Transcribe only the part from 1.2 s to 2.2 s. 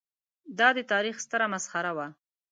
ستره مسخره وه.